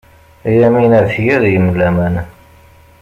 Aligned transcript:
Yamina 0.59 0.99
tga 1.09 1.35
deg-m 1.43 1.67
laman. 1.79 2.15